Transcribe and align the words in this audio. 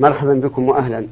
مرحبا 0.00 0.34
بكم 0.34 0.68
وأهلا. 0.68 1.06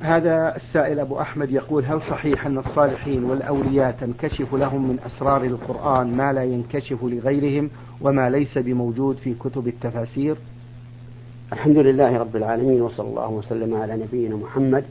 هذا 0.00 0.56
السائل 0.56 1.00
أبو 1.00 1.20
أحمد 1.20 1.50
يقول 1.50 1.84
هل 1.84 2.00
صحيح 2.00 2.46
أن 2.46 2.58
الصالحين 2.58 3.24
والأولياء 3.24 3.92
تنكشف 4.00 4.54
لهم 4.54 4.88
من 4.88 4.98
أسرار 5.06 5.44
القرآن 5.44 6.16
ما 6.16 6.32
لا 6.32 6.44
ينكشف 6.44 7.02
لغيرهم 7.02 7.70
وما 8.00 8.30
ليس 8.30 8.58
بموجود 8.58 9.16
في 9.16 9.34
كتب 9.34 9.68
التفاسير؟ 9.68 10.36
الحمد 11.52 11.76
لله 11.76 12.18
رب 12.18 12.36
العالمين 12.36 12.82
وصلى 12.82 13.08
الله 13.08 13.30
وسلم 13.30 13.74
على 13.74 13.96
نبينا 13.96 14.36
محمد 14.36 14.84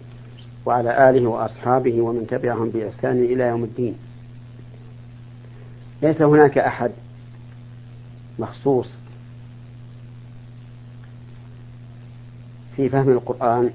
وعلى 0.65 1.09
آله 1.09 1.27
وأصحابه 1.27 2.01
ومن 2.01 2.27
تبعهم 2.27 2.69
بإحسان 2.69 3.23
إلى 3.23 3.43
يوم 3.43 3.63
الدين. 3.63 3.95
ليس 6.01 6.21
هناك 6.21 6.57
أحد 6.57 6.91
مخصوص 8.39 8.97
في 12.75 12.89
فهم 12.89 13.09
القرآن. 13.09 13.69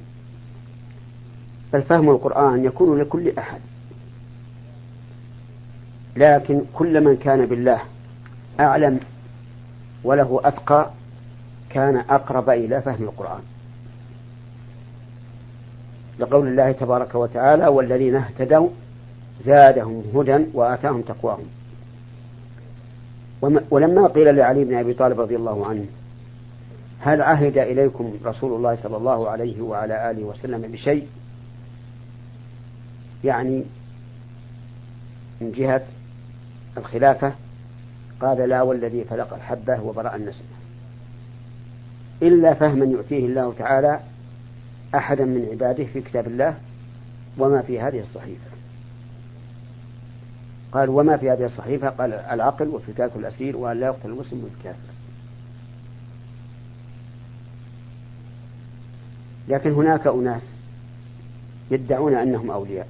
بل 1.73 1.83
فهم 1.83 2.11
القرآن 2.11 2.65
يكون 2.65 2.99
لكل 2.99 3.33
أحد. 3.39 3.61
لكن 6.17 6.63
كل 6.75 7.05
من 7.05 7.17
كان 7.17 7.47
بالله 7.47 7.81
أعلم 8.61 9.01
وله 10.05 10.41
أتقى 10.45 10.91
كان 11.71 11.97
أقرب 11.97 12.51
إلى 12.51 12.83
فهم 12.83 13.03
القرآن. 13.03 13.41
لقول 16.19 16.47
الله 16.47 16.73
تبارك 16.73 17.15
وتعالى 17.15 17.67
والذين 17.67 18.17
اهتدوا 18.17 18.69
زادهم 19.45 20.03
هدى 20.15 20.47
وآتاهم 20.55 21.03
تقواهم. 21.03 21.47
ولما 23.71 24.07
قيل 24.07 24.37
لعلي 24.37 24.65
بن 24.65 24.75
أبي 24.75 24.93
طالب 24.93 25.21
رضي 25.21 25.37
الله 25.37 25.67
عنه 25.67 25.87
هل 27.01 27.23
عهد 27.23 27.59
إليكم 27.59 28.15
رسول 28.25 28.53
الله 28.57 28.77
صلى 28.83 28.97
الله 28.97 29.31
عليه 29.31 29.63
وعلى 29.63 30.11
آله 30.11 30.25
وسلم 30.25 30.63
بشيء؟ 30.63 31.09
يعني 33.25 33.65
من 35.41 35.53
جهة 35.53 35.83
الخلافة 36.77 37.33
قال 38.21 38.49
لا 38.49 38.63
والذي 38.63 39.05
فلق 39.05 39.35
الحبة 39.35 39.83
وبرأ 39.83 40.17
النسمة 40.17 40.47
إلا 42.23 42.55
فهما 42.55 42.85
يؤتيه 42.85 43.27
الله 43.27 43.55
تعالى 43.59 44.01
أحدا 44.95 45.25
من 45.25 45.49
عباده 45.51 45.85
في 45.85 46.01
كتاب 46.01 46.27
الله 46.27 46.55
وما 47.39 47.63
في 47.63 47.81
هذه 47.81 48.01
الصحيفة. 48.01 48.51
قال 50.73 50.89
وما 50.89 51.17
في 51.17 51.31
هذه 51.31 51.45
الصحيفة؟ 51.45 51.89
قال 51.89 52.13
العقل 52.13 52.69
وفكاك 52.69 53.11
الأسير 53.17 53.57
وأن 53.57 53.81
لا 53.81 53.87
يقتل 53.87 54.09
المسلم 54.11 54.41
بالكافر 54.41 55.00
لكن 59.51 59.73
هناك 59.73 60.07
أناس 60.07 60.43
يدعون 61.71 62.15
أنهم 62.15 62.51
أولياء 62.51 62.89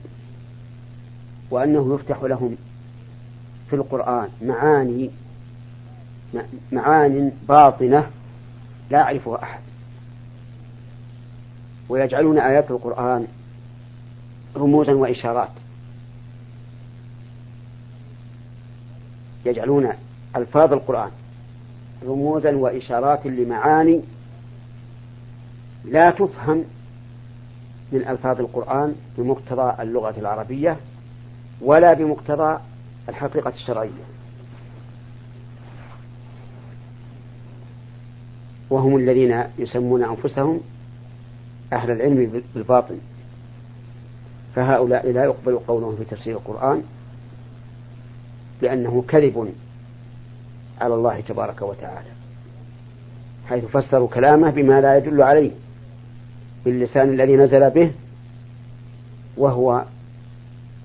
وأنه 1.50 1.94
يفتح 1.94 2.22
لهم 2.22 2.56
في 3.70 3.76
القرآن 3.76 4.28
معاني 4.42 5.10
معان 6.72 7.32
باطنة 7.48 8.06
لا 8.90 8.98
يعرفها 8.98 9.42
أحد. 9.42 9.60
ويجعلون 11.88 12.38
آيات 12.38 12.70
القرآن 12.70 13.26
رموزا 14.56 14.92
وإشارات. 14.92 15.50
يجعلون 19.44 19.88
ألفاظ 20.36 20.72
القرآن 20.72 21.10
رموزا 22.06 22.56
وإشارات 22.56 23.26
لمعاني 23.26 24.00
لا 25.84 26.10
تفهم 26.10 26.64
من 27.92 28.08
ألفاظ 28.08 28.40
القرآن 28.40 28.94
بمقتضى 29.18 29.82
اللغة 29.82 30.14
العربية 30.18 30.76
ولا 31.60 31.92
بمقتضى 31.92 32.58
الحقيقة 33.08 33.50
الشرعية. 33.50 34.04
وهم 38.70 38.96
الذين 38.96 39.44
يسمون 39.58 40.04
أنفسهم 40.04 40.60
أهل 41.72 41.90
العلم 41.90 42.42
بالباطن 42.54 42.98
فهؤلاء 44.54 45.12
لا 45.12 45.24
يقبل 45.24 45.58
قولهم 45.58 45.96
في 45.96 46.04
تفسير 46.04 46.36
القرآن 46.36 46.82
لأنه 48.62 49.04
كذب 49.08 49.54
على 50.80 50.94
الله 50.94 51.20
تبارك 51.20 51.62
وتعالى 51.62 52.08
حيث 53.48 53.64
فسروا 53.64 54.08
كلامه 54.08 54.50
بما 54.50 54.80
لا 54.80 54.96
يدل 54.96 55.22
عليه. 55.22 55.50
باللسان 56.64 57.08
الذي 57.08 57.36
نزل 57.36 57.70
به 57.70 57.90
وهو 59.36 59.84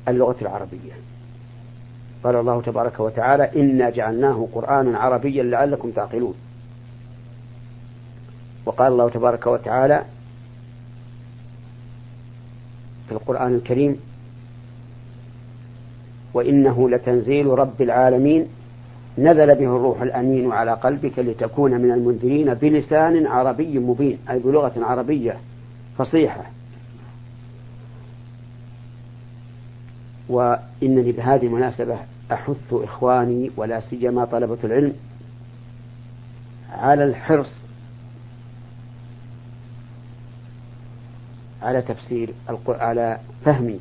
اللغة 0.08 0.36
العربية. 0.42 0.94
قال 2.24 2.36
الله 2.36 2.62
تبارك 2.62 3.00
وتعالى 3.00 3.50
إنا 3.56 3.90
جعلناه 3.90 4.48
قرآنا 4.54 4.98
عربيا 4.98 5.44
لعلكم 5.44 5.92
تعقلون. 5.92 6.34
وقال 8.66 8.92
الله 8.92 9.10
تبارك 9.10 9.48
وتعالى 9.48 10.06
في 13.08 13.12
القرآن 13.12 13.56
الكريم 13.56 14.00
وإنه 16.34 16.90
لتنزيل 16.90 17.48
رب 17.48 17.82
العالمين 17.82 18.48
نزل 19.18 19.56
به 19.56 19.66
الروح 19.66 20.02
الأمين 20.02 20.52
على 20.52 20.74
قلبك 20.74 21.20
لتكون 21.20 21.72
من 21.72 21.92
المنذرين 21.92 22.54
بلسان 22.54 23.28
عربي 23.28 23.80
مبين. 23.80 24.18
أي 24.30 24.40
بلغة 24.40 24.74
عربية. 24.78 25.38
فصيحة. 25.98 26.46
وإنني 30.30 31.12
بهذه 31.12 31.46
المناسبة 31.46 31.98
أحث 32.32 32.74
إخواني 32.74 33.52
ولا 33.58 33.80
سيما 33.80 34.26
طلبة 34.26 34.58
العلم 34.64 34.94
على 36.72 37.04
الحرص 37.04 37.52
على 41.62 41.82
تفسير 41.82 42.30
على 42.68 43.20
فهم 43.46 43.80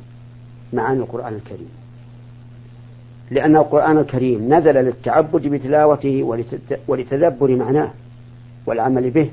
معاني 0.73 0.99
القرآن 0.99 1.33
الكريم. 1.33 1.69
لأن 3.31 3.55
القرآن 3.55 3.97
الكريم 3.97 4.53
نزل 4.53 4.73
للتعبد 4.73 5.47
بتلاوته 5.47 6.37
ولتدبر 6.87 7.55
معناه 7.55 7.91
والعمل 8.65 9.09
به. 9.09 9.29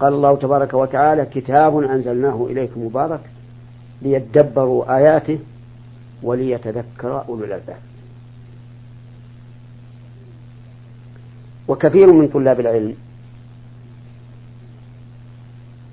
قال 0.00 0.12
الله 0.12 0.36
تبارك 0.36 0.74
وتعالى 0.74 1.26
كتاب 1.26 1.78
أنزلناه 1.78 2.46
إليكم 2.50 2.86
مبارك 2.86 3.20
ليدبروا 4.02 4.96
آياته 4.96 5.38
وليتذكر 6.22 7.24
أولو 7.28 7.44
الألباب. 7.44 7.78
وكثير 11.68 12.12
من 12.12 12.28
طلاب 12.28 12.60
العلم 12.60 12.96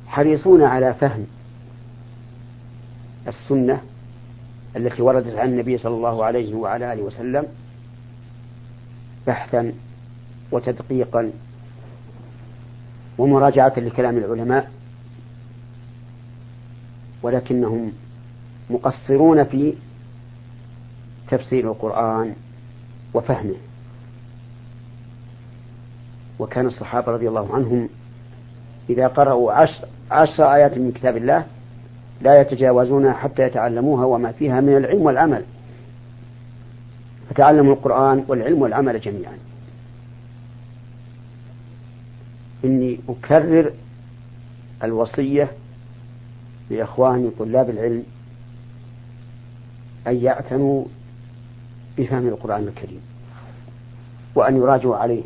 حريصون 0.07 0.63
على 0.63 0.93
فهم 0.93 1.25
السنة 3.27 3.81
التي 4.75 5.01
وردت 5.01 5.35
عن 5.35 5.49
النبي 5.49 5.77
صلى 5.77 5.95
الله 5.95 6.25
عليه 6.25 6.55
وعلى 6.55 6.93
آله 6.93 7.01
وسلم 7.01 7.45
بحثا 9.27 9.73
وتدقيقا 10.51 11.31
ومراجعة 13.17 13.73
لكلام 13.77 14.17
العلماء 14.17 14.71
ولكنهم 17.23 17.91
مقصرون 18.69 19.43
في 19.43 19.73
تفسير 21.29 21.71
القرآن 21.71 22.33
وفهمه. 23.13 23.55
وكان 26.39 26.65
الصحابة 26.65 27.11
رضي 27.11 27.29
الله 27.29 27.55
عنهم 27.55 27.89
إذا 28.89 29.07
قرأوا 29.07 29.51
عشر, 29.51 29.87
عشر 30.11 30.53
آيات 30.53 30.77
من 30.77 30.91
كتاب 30.91 31.17
الله 31.17 31.45
لا 32.21 32.41
يتجاوزونها 32.41 33.13
حتى 33.13 33.43
يتعلموها 33.43 34.05
وما 34.05 34.31
فيها 34.31 34.61
من 34.61 34.77
العلم 34.77 35.01
والعمل. 35.01 35.43
فتعلموا 37.29 37.73
القرآن 37.73 38.25
والعلم 38.27 38.61
والعمل 38.61 38.99
جميعا. 38.99 39.37
إني 42.65 42.99
أكرر 43.09 43.71
الوصية 44.83 45.51
لإخواني 46.69 47.29
طلاب 47.39 47.69
العلم 47.69 48.03
أن 50.07 50.15
يعتنوا 50.15 50.85
بفهم 51.97 52.27
القرآن 52.27 52.67
الكريم 52.67 53.01
وأن 54.35 54.57
يراجعوا 54.57 54.95
عليه 54.95 55.23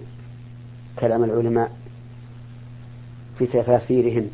كلام 0.99 1.23
العلماء 1.23 1.71
في 3.37 3.45
تفاسيرهم 3.45 4.27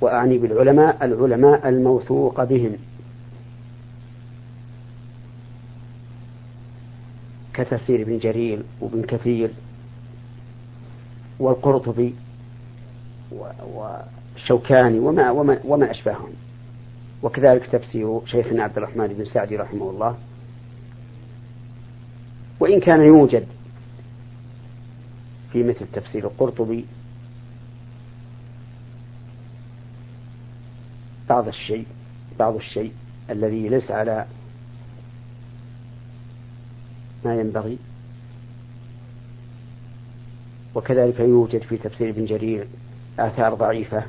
وأعني 0.00 0.38
بالعلماء 0.38 1.04
العلماء 1.04 1.68
الموثوق 1.68 2.44
بهم 2.44 2.76
كتفسير 7.54 8.02
ابن 8.02 8.18
جرير 8.18 8.62
وابن 8.80 9.02
كثير 9.02 9.50
والقرطبي 11.40 12.14
والشوكاني 13.74 14.98
وما, 14.98 15.30
وما, 15.30 15.60
وما 15.64 15.90
أشبههم. 15.90 16.30
وكذلك 17.22 17.66
تفسير 17.66 18.20
شيخنا 18.26 18.62
عبد 18.62 18.76
الرحمن 18.76 19.06
بن 19.06 19.24
سعدي 19.24 19.56
رحمه 19.56 19.90
الله. 19.90 20.16
وإن 22.60 22.80
كان 22.80 23.00
يوجد 23.00 23.46
في 25.52 25.62
مثل 25.62 25.86
تفسير 25.92 26.26
القرطبي 26.26 26.84
بعض 31.28 31.48
الشيء 31.48 31.86
بعض 32.38 32.54
الشيء 32.56 32.92
الذي 33.30 33.68
ليس 33.68 33.90
على 33.90 34.26
ما 37.24 37.34
ينبغي 37.34 37.78
وكذلك 40.78 41.20
يوجد 41.20 41.62
في 41.62 41.76
تفسير 41.76 42.08
ابن 42.08 42.24
جرير 42.24 42.66
آثار 43.18 43.54
ضعيفة. 43.54 44.04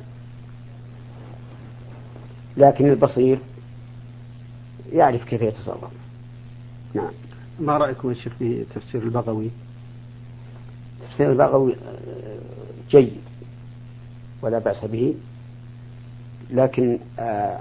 لكن 2.56 2.90
البصير 2.90 3.38
يعرف 4.92 5.24
كيف 5.24 5.42
يتصرف. 5.42 5.90
نعم. 6.94 7.10
ما 7.60 7.78
رأيكم 7.78 8.08
يا 8.08 8.14
شيخ 8.14 8.34
في 8.38 8.64
تفسير 8.74 9.02
البغوي؟ 9.02 9.50
تفسير 11.02 11.32
البغوي 11.32 11.76
جيد 12.90 13.20
ولا 14.42 14.58
بأس 14.58 14.84
به. 14.84 15.14
لكن 16.50 16.98
آه، 17.18 17.60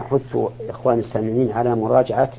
أحث 0.00 0.36
إخواني 0.68 1.00
السامعين 1.00 1.52
على 1.52 1.74
مراجعة 1.74 2.32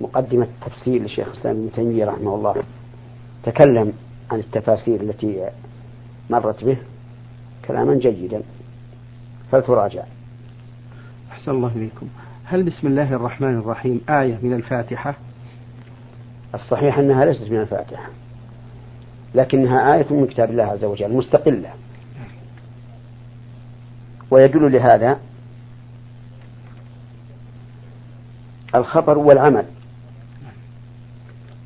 مقدمة 0.00 0.48
تفسير 0.66 1.02
للشيخ 1.02 1.28
الإسلام 1.28 1.56
ابن 1.56 1.72
تيمية 1.72 2.04
رحمه 2.04 2.34
الله. 2.34 2.62
تكلم 3.42 3.92
عن 4.30 4.38
التفاسير 4.38 5.00
التي 5.00 5.48
مرت 6.30 6.64
به 6.64 6.76
كلاما 7.68 7.94
جيدا. 7.94 8.42
فلتراجع. 9.52 10.02
أحسن 11.32 11.50
الله 11.50 11.72
إليكم. 11.76 12.08
هل 12.44 12.62
بسم 12.62 12.86
الله 12.86 13.12
الرحمن 13.14 13.58
الرحيم 13.58 14.00
آية 14.08 14.38
من 14.42 14.52
الفاتحة؟ 14.52 15.14
الصحيح 16.54 16.98
أنها 16.98 17.24
ليست 17.24 17.50
من 17.50 17.60
الفاتحة 17.60 18.08
لكنها 19.34 19.94
آية 19.94 20.06
من 20.10 20.26
كتاب 20.26 20.50
الله 20.50 20.64
عز 20.64 20.84
وجل 20.84 21.12
مستقلة. 21.12 21.70
ويدل 24.30 24.72
لهذا 24.72 25.20
الخبر 28.74 29.18
والعمل. 29.18 29.64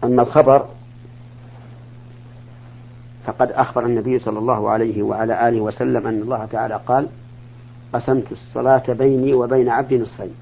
أما 0.04 0.22
الخبر 0.22 0.68
فقد 3.26 3.52
أخبر 3.52 3.86
النبي 3.86 4.18
صلى 4.18 4.38
الله 4.38 4.70
عليه 4.70 5.02
وعلى 5.02 5.48
آله 5.48 5.60
وسلم 5.60 6.06
أن 6.06 6.22
الله 6.22 6.44
تعالى 6.44 6.80
قال 6.86 7.08
قسمت 7.92 8.32
الصلاة 8.32 8.82
بيني 8.88 9.34
وبين 9.34 9.68
عبدي 9.68 9.98
نصفين. 9.98 10.34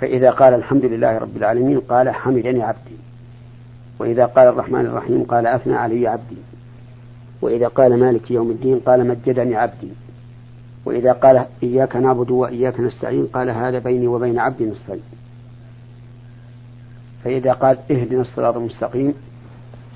فإذا 0.00 0.30
قال 0.30 0.54
الحمد 0.54 0.84
لله 0.84 1.18
رب 1.18 1.36
العالمين 1.36 1.80
قال 1.80 2.10
حمدني 2.10 2.62
عبدي. 2.62 2.96
وإذا 3.98 4.26
قال 4.26 4.48
الرحمن 4.48 4.86
الرحيم 4.86 5.24
قال 5.24 5.46
أثنى 5.46 5.74
علي 5.74 6.08
عبدي. 6.08 6.36
وإذا 7.42 7.68
قال 7.68 8.00
مالك 8.00 8.30
يوم 8.30 8.50
الدين 8.50 8.78
قال 8.78 9.08
مجدني 9.08 9.56
عبدي. 9.56 9.88
وإذا 10.84 11.12
قال 11.12 11.44
إياك 11.62 11.96
نعبد 11.96 12.30
وإياك 12.30 12.80
نستعين 12.80 13.26
قال 13.26 13.50
هذا 13.50 13.78
بيني 13.78 14.06
وبين 14.06 14.38
عبدي 14.38 14.66
نصفين. 14.66 15.02
فإذا 17.24 17.52
قال 17.52 17.78
اهدنا 17.90 18.20
الصراط 18.20 18.56
المستقيم 18.56 19.14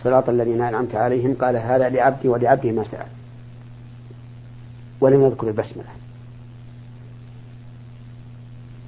صراط 0.05 0.29
الذين 0.29 0.63
أنعمت 0.63 0.95
عليهم 0.95 1.35
قال 1.35 1.57
هذا 1.57 1.89
لعبدي 1.89 2.29
ولعبدي 2.29 2.73
ما 2.73 2.85
سأل. 2.85 3.07
ولم 5.01 5.23
يذكر 5.23 5.49
البسملة. 5.49 5.89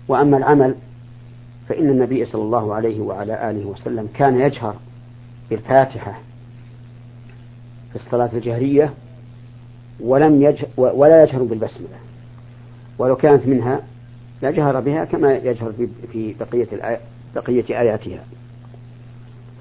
وأما 0.08 0.36
العمل 0.36 0.74
فإن 1.68 1.90
النبي 1.90 2.26
صلى 2.26 2.42
الله 2.42 2.74
عليه 2.74 3.00
وعلى 3.00 3.50
آله 3.50 3.66
وسلم 3.66 4.08
كان 4.14 4.40
يجهر 4.40 4.76
بالفاتحة 5.50 6.20
في 7.90 7.96
الصلاة 7.96 8.30
الجهرية 8.32 8.92
ولم 10.00 10.42
يجهر 10.42 10.68
ولا 10.76 11.22
يجهر 11.22 11.42
بالبسملة. 11.42 11.98
ولو 12.98 13.16
كانت 13.16 13.46
منها 13.46 13.80
لجهر 14.42 14.80
بها 14.80 15.04
كما 15.04 15.34
يجهر 15.34 15.72
في 16.12 16.34
بقية 16.40 17.00
بقية 17.34 17.80
آياتها. 17.80 18.24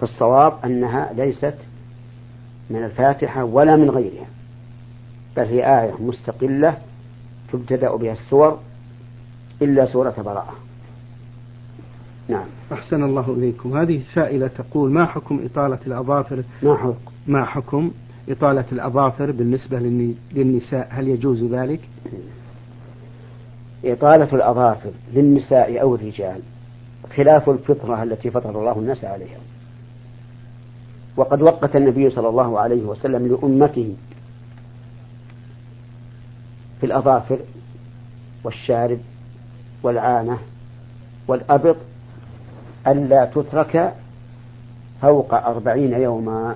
فالصواب 0.01 0.53
أنها 0.65 1.13
ليست 1.13 1.56
من 2.69 2.83
الفاتحة 2.83 3.44
ولا 3.44 3.75
من 3.75 3.89
غيرها 3.89 4.25
بل 5.38 5.44
هي 5.44 5.81
آية 5.81 5.94
مستقلة 6.00 6.77
تبتدأ 7.53 7.95
بها 7.95 8.12
السور 8.12 8.59
إلا 9.62 9.86
سورة 9.86 10.15
براءة. 10.25 10.56
نعم. 12.27 12.45
أحسن 12.71 13.03
الله 13.03 13.33
إليكم. 13.38 13.77
هذه 13.77 14.01
سائلة 14.13 14.47
تقول 14.47 14.92
ما 14.92 15.06
حكم 15.06 15.39
إطالة 15.45 15.80
الأظافر؟ 15.88 16.44
ما 16.63 16.77
حكم؟ 16.77 17.12
ما 17.27 17.45
حكم 17.45 17.92
إطالة 18.30 18.65
الأظافر 18.71 19.31
بالنسبة 19.31 19.80
للنساء؟ 20.33 20.88
هل 20.92 21.07
يجوز 21.07 21.44
ذلك؟ 21.44 21.80
إطالة 23.86 24.30
الأظافر 24.33 24.92
للنساء 25.13 25.81
أو 25.81 25.95
الرجال 25.95 26.39
خلاف 27.15 27.50
الفطرة 27.50 28.03
التي 28.03 28.31
فطر 28.31 28.59
الله 28.59 28.80
الناس 28.80 29.06
عليها. 29.06 29.38
وقد 31.18 31.42
وقت 31.42 31.76
النبي 31.76 32.10
صلى 32.10 32.30
الله 32.30 32.60
عليه 32.60 32.84
وسلم 32.84 33.28
لأمته 33.28 33.96
في 36.80 36.86
الأظافر 36.86 37.40
والشارب 38.44 39.00
والعانة 39.84 40.38
والأبط 41.28 41.78
ألا 42.88 43.26
تترك 43.26 43.96
فوق 45.02 45.34
أربعين 45.34 45.94
يوما. 45.94 46.56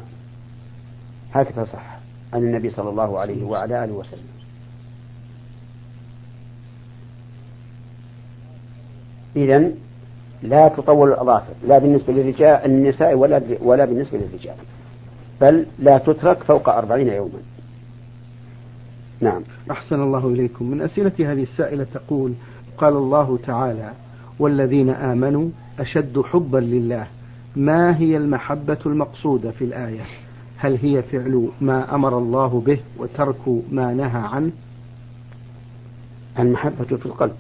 هكذا 1.34 1.64
صح 1.64 2.00
عن 2.34 2.44
النبي 2.44 2.70
صلى 2.70 2.90
الله 2.90 3.20
عليه 3.20 3.44
وعلى 3.44 3.84
آله 3.84 3.94
وسلم. 3.94 4.30
إذا 9.36 9.72
لا 10.44 10.68
تطول 10.68 11.10
الأظافر 11.10 11.54
لا 11.68 11.80
بالنسبة 11.80 12.14
للرجال 12.14 12.66
النساء 12.66 13.16
ولا 13.16 13.42
ولا 13.62 13.86
بالنسبة 13.86 14.18
للرجال 14.18 14.56
بل 15.42 15.66
لا 15.80 15.98
تترك 15.98 16.44
فوق 16.44 16.70
أربعين 16.70 17.08
يوما. 17.08 17.40
نعم. 19.22 19.42
أحسن 19.72 20.02
الله 20.02 20.28
إليكم. 20.28 20.66
من 20.66 20.82
أسئلة 20.82 21.12
هذه 21.20 21.44
السائلة 21.44 21.86
تقول 21.94 22.34
قال 22.78 22.94
الله 22.94 23.40
تعالى 23.48 23.92
والذين 24.40 24.90
آمنوا 24.90 25.50
أشد 25.80 26.22
حبا 26.22 26.58
لله. 26.58 27.08
ما 27.56 27.98
هي 27.98 28.18
المحبة 28.18 28.78
المقصودة 28.86 29.52
في 29.52 29.64
الآية؟ 29.64 30.02
هل 30.58 30.78
هي 30.82 31.02
فعل 31.02 31.50
ما 31.62 31.96
أمر 31.96 32.18
الله 32.18 32.64
به 32.66 32.80
وترك 32.98 33.48
ما 33.72 33.94
نهى 33.94 34.22
عنه؟ 34.22 34.52
المحبة 36.40 36.98
في 36.98 37.06
القلب. 37.06 37.36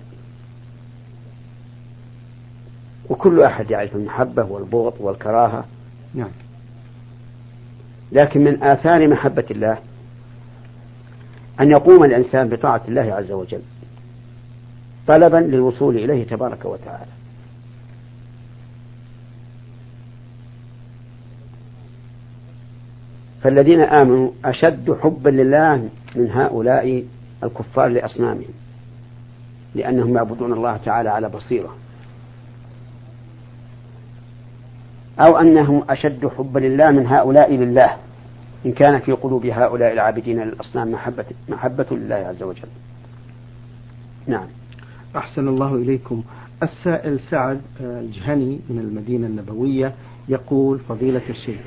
وكل 3.09 3.41
أحد 3.41 3.71
يعرف 3.71 3.95
المحبة 3.95 4.43
والبغض 4.43 4.93
والكراهة. 4.99 5.65
نعم. 6.13 6.31
لكن 8.11 8.43
من 8.43 8.63
آثار 8.63 9.07
محبة 9.07 9.45
الله 9.51 9.77
أن 11.59 11.71
يقوم 11.71 12.03
الإنسان 12.03 12.49
بطاعة 12.49 12.81
الله 12.87 13.13
عز 13.13 13.31
وجل 13.31 13.61
طلبا 15.07 15.37
للوصول 15.37 15.97
إليه 15.97 16.27
تبارك 16.27 16.65
وتعالى. 16.65 17.11
فالذين 23.41 23.81
آمنوا 23.81 24.31
أشد 24.45 24.97
حبا 25.01 25.29
لله 25.29 25.89
من 26.15 26.31
هؤلاء 26.31 27.05
الكفار 27.43 27.87
لأصنامهم 27.87 28.53
لأنهم 29.75 30.15
يعبدون 30.15 30.53
الله 30.53 30.77
تعالى 30.77 31.09
على 31.09 31.29
بصيرة. 31.29 31.75
أو 35.19 35.37
أنهم 35.37 35.83
أشد 35.89 36.27
حبا 36.27 36.59
لله 36.59 36.91
من 36.91 37.07
هؤلاء 37.07 37.55
لله 37.55 37.95
إن 38.65 38.71
كان 38.71 38.99
في 38.99 39.11
قلوب 39.11 39.45
هؤلاء 39.45 39.93
العابدين 39.93 40.39
للأصنام 40.39 40.91
محبة, 40.91 41.25
محبة 41.49 41.85
لله 41.91 42.15
عز 42.15 42.43
وجل. 42.43 42.67
نعم. 44.27 44.45
أحسن 45.15 45.47
الله 45.47 45.75
إليكم. 45.75 46.23
السائل 46.63 47.19
سعد 47.19 47.61
الجهني 47.81 48.59
من 48.69 48.79
المدينة 48.79 49.27
النبوية 49.27 49.93
يقول 50.29 50.79
فضيلة 50.79 51.21
الشيخ 51.29 51.59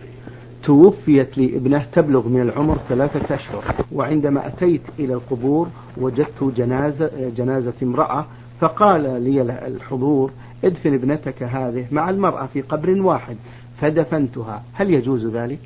توفيت 0.65 1.39
لي 1.39 1.57
ابنة 1.57 1.87
تبلغ 1.93 2.29
من 2.29 2.41
العمر 2.41 2.79
ثلاثة 2.89 3.35
أشهر 3.35 3.75
وعندما 3.93 4.47
أتيت 4.47 4.83
إلى 4.99 5.15
القبور 5.15 5.69
وجدت 5.97 6.45
جنازة, 6.57 7.11
جنازة 7.37 7.73
امرأة 7.83 8.27
فقال 8.63 9.23
لي 9.23 9.43
الحضور 9.43 10.33
ادفن 10.65 10.95
ابنتك 10.95 11.43
هذه 11.43 11.87
مع 11.91 12.11
المرأة 12.11 12.47
في 12.47 12.63
قبر 12.63 12.91
واحد 12.91 13.37
فدفنتها. 13.81 14.63
هل 14.73 14.91
يجوز 14.91 15.27
ذلك؟ 15.27 15.59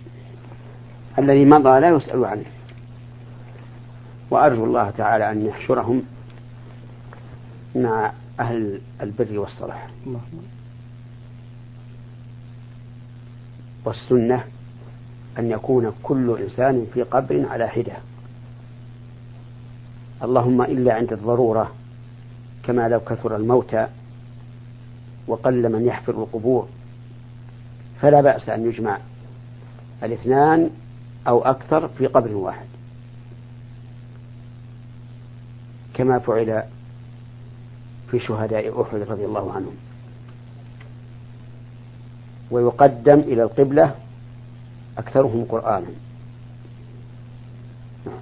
الذي 1.19 1.45
مضى 1.45 1.81
لا 1.81 1.89
يسأل 1.89 2.25
عنه. 2.25 2.45
وأرجو 4.31 4.65
الله 4.65 4.91
تعالى 4.91 5.31
أن 5.31 5.47
يحشرهم 5.47 6.03
مع 7.75 8.13
أهل 8.41 8.81
البر 9.03 9.39
والصلاح. 9.39 9.89
والسنة 13.85 14.45
أن 15.39 15.51
يكون 15.51 15.93
كل 16.03 16.39
إنسان 16.43 16.87
في 16.95 17.03
قبر 17.03 17.47
على 17.51 17.69
حدة. 17.69 17.97
اللهم 20.23 20.63
إلا 20.63 20.95
عند 20.95 21.13
الضرورة 21.13 21.71
كما 22.67 22.89
لو 22.89 23.01
كثر 23.01 23.37
الموتى 23.37 23.87
وقل 25.27 25.73
من 25.73 25.87
يحفر 25.87 26.13
القبور 26.13 26.69
فلا 28.01 28.21
بأس 28.21 28.49
أن 28.49 28.67
يجمع 28.67 28.99
الاثنان 30.03 30.71
أو 31.29 31.45
أكثر 31.45 31.89
في 31.89 32.07
قبر 32.07 32.35
واحد. 32.35 32.67
كما 35.95 36.19
فعل 36.19 36.63
في 38.11 38.21
شهداء 38.21 38.83
أحد 38.83 38.99
رضي 38.99 39.25
الله 39.25 39.53
عنهم. 39.53 39.77
ويقدم 42.51 43.19
إلى 43.21 43.43
القبلة 43.43 43.95
أكثرهم 44.99 45.45
قرآنا. 45.45 45.87
نعم. 48.07 48.21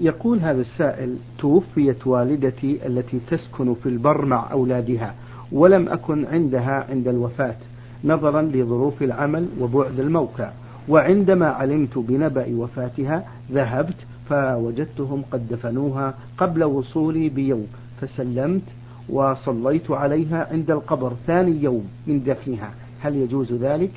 يقول 0.00 0.38
هذا 0.38 0.60
السائل 0.60 1.16
توفيت 1.38 2.06
والدتي 2.06 2.86
التي 2.86 3.20
تسكن 3.30 3.74
في 3.74 3.88
البر 3.88 4.24
مع 4.24 4.52
أولادها 4.52 5.14
ولم 5.52 5.88
أكن 5.88 6.24
عندها 6.24 6.86
عند 6.90 7.08
الوفاة 7.08 7.56
نظرا 8.04 8.42
لظروف 8.42 9.02
العمل 9.02 9.48
وبعد 9.60 10.00
الموقع. 10.00 10.50
وعندما 10.88 11.46
علمت 11.48 11.98
بنبأ 11.98 12.46
وفاتها 12.56 13.24
ذهبت 13.52 13.96
فوجدتهم 14.28 15.22
قد 15.32 15.48
دفنوها 15.48 16.14
قبل 16.38 16.64
وصولي 16.64 17.28
بيوم 17.28 17.66
فسلمت 18.00 18.62
وصليت 19.08 19.90
عليها 19.90 20.48
عند 20.52 20.70
القبر 20.70 21.12
ثاني 21.26 21.62
يوم 21.62 21.88
من 22.06 22.24
دفنها. 22.24 22.70
هل 23.00 23.16
يجوز 23.16 23.52
ذلك؟ 23.52 23.90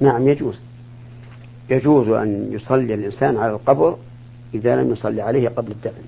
نعم 0.00 0.28
يجوز. 0.28 0.60
يجوز 1.70 2.08
أن 2.08 2.48
يصلي 2.52 2.94
الإنسان 2.94 3.36
على 3.36 3.52
القبر 3.52 3.96
إذا 4.54 4.76
لم 4.76 4.92
يصلي 4.92 5.22
عليه 5.22 5.48
قبل 5.48 5.72
الدفن. 5.72 6.02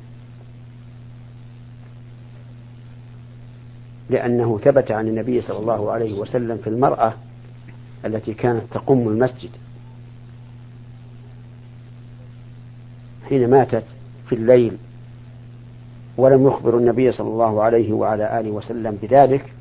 لأنه 4.10 4.58
ثبت 4.58 4.90
عن 4.90 5.08
النبي 5.08 5.40
صلى 5.40 5.58
الله 5.58 5.92
عليه 5.92 6.20
وسلم 6.20 6.56
في 6.56 6.66
المرأة 6.66 7.14
التي 8.04 8.34
كانت 8.34 8.62
تقم 8.70 9.08
المسجد. 9.08 9.50
حين 13.28 13.50
ماتت 13.50 13.84
في 14.28 14.34
الليل 14.34 14.76
ولم 16.16 16.46
يخبر 16.46 16.78
النبي 16.78 17.12
صلى 17.12 17.28
الله 17.28 17.62
عليه 17.62 17.92
وعلى 17.92 18.40
آله 18.40 18.50
وسلم 18.50 18.98
بذلك 19.02 19.52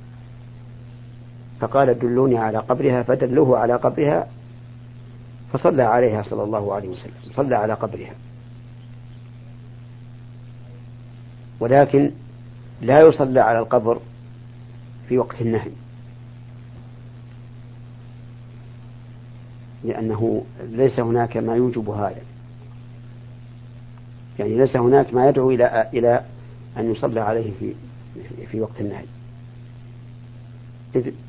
فقال 1.60 2.00
دلوني 2.00 2.38
على 2.38 2.58
قبرها. 2.58 3.04
فدلوه 3.04 3.60
على 3.60 3.76
قبرها 3.76 4.28
فصلى 5.54 5.84
عليها 5.84 6.24
صلى 6.24 6.44
الله 6.44 6.74
عليه 6.74 6.90
وسلم 6.90 7.14
صلى 7.32 7.56
على 7.56 7.74
قبرها. 7.74 8.14
ولكن 11.62 12.12
لا 12.82 13.00
يصلى 13.00 13.40
على 13.40 13.60
القبر 13.60 14.00
في 15.10 15.18
وقت 15.18 15.42
النهي. 15.42 15.72
لأنه 19.84 20.46
ليس 20.64 21.00
هناك 21.00 21.38
ما 21.38 21.56
يوجب 21.56 21.90
هذا. 21.90 22.22
يعني 24.40 24.58
ليس 24.58 24.78
هناك 24.78 25.14
ما 25.14 25.30
يدعو 25.30 25.52
إلى 25.52 25.90
إلى 25.94 26.26
أن 26.78 26.92
يصلى 26.92 27.20
عليه 27.20 27.52
في 27.60 27.74
في 28.52 28.62
وقت 28.62 28.82
النهي. 28.82 29.06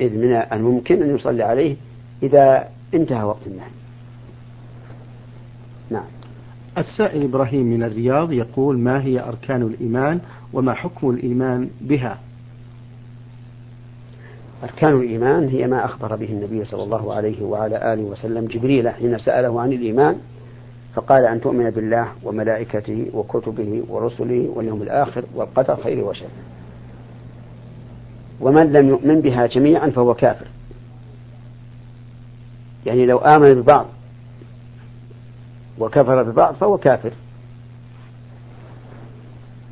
إذ 0.01 0.17
من 0.17 0.33
الممكن 0.53 1.03
أن 1.03 1.15
يصلي 1.15 1.43
عليه 1.43 1.77
إذا 2.23 2.69
انتهى 2.95 3.23
وقت 3.25 3.47
النهي. 3.47 3.71
نعم. 5.91 6.22
السائل 6.79 7.23
إبراهيم 7.23 7.67
من 7.67 7.83
الرياض 7.83 8.33
يقول 8.33 8.79
ما 8.79 9.02
هي 9.02 9.21
أركان 9.21 9.62
الإيمان 9.62 10.21
وما 10.52 10.75
حكم 10.75 11.11
الإيمان 11.11 11.69
بها؟ 11.81 12.19
أركان 14.64 15.00
الإيمان 15.00 15.49
هي 15.49 15.67
ما 15.67 15.85
أخبر 15.85 16.17
به 16.17 16.26
النبي 16.26 16.64
صلى 16.64 16.83
الله 16.83 17.14
عليه 17.14 17.43
وعلى 17.43 17.93
آله 17.95 18.02
وسلم 18.02 18.47
جبريل 18.47 18.88
حين 18.88 19.19
سأله 19.19 19.61
عن 19.61 19.73
الإيمان 19.73 20.17
فقال 20.95 21.25
أن 21.25 21.41
تؤمن 21.41 21.71
بالله 21.71 22.09
وملائكته 22.25 23.07
وكتبه 23.14 23.83
ورسله 23.88 24.49
واليوم 24.55 24.83
الآخر 24.83 25.25
والقدر 25.35 25.76
خير 25.76 26.05
وشر. 26.05 26.26
ومن 28.41 28.73
لم 28.73 28.88
يؤمن 28.88 29.21
بها 29.21 29.47
جميعا 29.47 29.91
فهو 29.91 30.14
كافر. 30.14 30.47
يعني 32.87 33.07
لو 33.07 33.19
آمن 33.19 33.55
ببعض 33.55 33.87
وكفر 35.83 36.23
ببعض 36.23 36.55
فهو 36.55 36.79
كافر. 36.79 37.12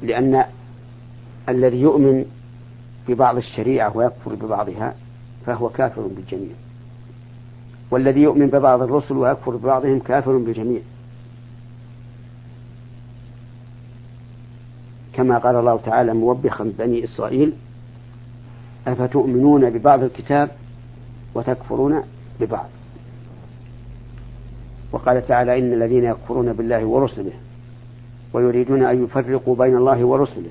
لأن 0.02 0.45
الذي 1.49 1.81
يؤمن 1.81 2.25
ببعض 3.09 3.37
الشريعة 3.37 3.97
ويكفر 3.97 4.35
ببعضها 4.35 4.95
فهو 5.47 5.69
كافر 5.69 6.02
بالجميع. 6.02 6.55
والذي 7.90 8.21
يؤمن 8.21 8.47
ببعض 8.47 8.83
الرسل 8.83 9.17
ويكفر 9.17 9.57
ببعضهم 9.57 9.99
كافر 9.99 10.37
بالجميع. 10.37 10.81
كما 15.12 15.38
قال 15.38 15.57
الله 15.57 15.76
تعالى 15.76 16.14
موبخا 16.14 16.73
بني 16.79 17.05
إسرائيل 17.05 17.52
أفتؤمنون 18.87 19.71
ببعض 19.71 20.02
الكتاب 20.02 20.50
وتكفرون 21.35 22.02
ببعض؟ 22.40 22.69
وقال 24.92 25.26
تعالى 25.26 25.59
إن 25.59 25.73
الذين 25.73 26.04
يكفرون 26.04 26.52
بالله 26.52 26.85
ورسله 26.85 27.32
ويريدون 28.32 28.85
أن 28.85 29.04
يفرقوا 29.04 29.56
بين 29.56 29.76
الله 29.76 30.04
ورسله 30.04 30.50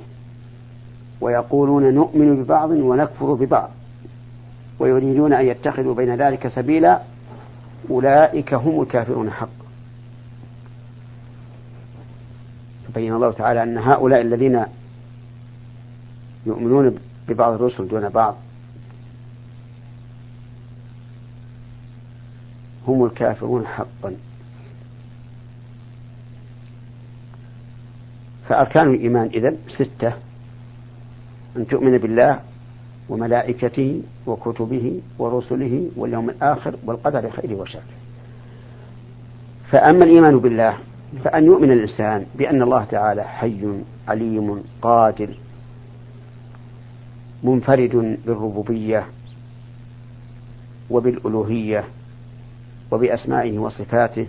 ويقولون 1.21 1.93
نؤمن 1.93 2.43
ببعض 2.43 2.69
ونكفر 2.69 3.33
ببعض 3.33 3.69
ويريدون 4.79 5.33
أن 5.33 5.45
يتخذوا 5.45 5.95
بين 5.95 6.15
ذلك 6.15 6.47
سبيلا 6.47 7.01
أولئك 7.89 8.53
هم 8.53 8.81
الكافرون 8.81 9.31
حقا 9.31 9.49
بين 12.95 13.13
الله 13.13 13.31
تعالى 13.31 13.63
أن 13.63 13.77
هؤلاء 13.77 14.21
الذين 14.21 14.65
يؤمنون 16.45 16.95
ببعض 17.27 17.53
الرسل 17.53 17.87
دون 17.87 18.09
بعض 18.09 18.35
هم 22.87 23.05
الكافرون 23.05 23.67
حقا. 23.67 24.15
فأركان 28.49 28.93
الإيمان 28.93 29.29
إذن 29.33 29.57
ستة 29.67 30.13
أن 31.57 31.67
تؤمن 31.67 31.97
بالله 31.97 32.39
وملائكته 33.09 34.01
وكتبه 34.27 35.01
ورسله 35.19 35.89
واليوم 35.95 36.29
الآخر 36.29 36.75
والقدر 36.85 37.29
خيره 37.29 37.55
وشره 37.55 37.81
فأما 39.71 40.05
الإيمان 40.05 40.39
بالله 40.39 40.77
فأن 41.23 41.45
يؤمن 41.45 41.71
الإنسان 41.71 42.25
بأن 42.35 42.61
الله 42.61 42.83
تعالى 42.83 43.23
حي 43.23 43.67
عليم 44.07 44.63
قادر 44.81 45.29
منفرد 47.43 48.17
بالربوبية 48.25 49.05
وبالألوهية 50.89 51.83
وبأسمائه 52.91 53.59
وصفاته 53.59 54.27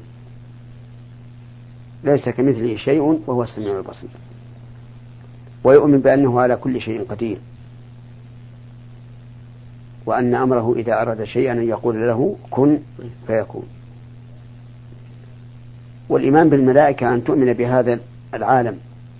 ليس 2.04 2.28
كمثله 2.28 2.76
شيء 2.76 3.00
وهو 3.26 3.42
السميع 3.42 3.78
البصير. 3.78 4.10
ويؤمن 5.64 6.00
بأنه 6.00 6.40
على 6.40 6.56
كل 6.56 6.80
شيء 6.80 7.04
قدير. 7.04 7.38
وأن 10.06 10.34
أمره 10.34 10.74
إذا 10.76 11.02
أراد 11.02 11.24
شيئا 11.24 11.52
أن 11.52 11.68
يقول 11.68 12.06
له 12.08 12.36
كن 12.50 12.78
فيكون. 13.26 13.64
والإيمان 16.08 16.48
بالملائكة 16.48 17.14
أن 17.14 17.24
تؤمن 17.24 17.52
بهذا 17.52 18.00
العالم 18.34 18.78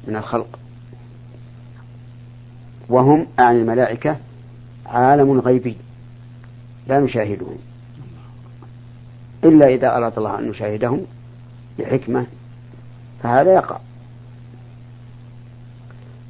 من 0.08 0.16
الخلق. 0.16 0.58
وهم 2.88 3.26
عن 3.38 3.56
الملائكة 3.56 4.16
عالم 4.86 5.40
غيبي 5.40 5.76
لا 6.88 7.00
نشاهدهم. 7.00 7.56
إلا 9.44 9.68
إذا 9.68 9.96
أراد 9.96 10.18
الله 10.18 10.38
أن 10.38 10.48
نشاهدهم 10.48 11.00
بحكمة 11.78 12.26
فهذا 13.22 13.52
يقع. 13.54 13.78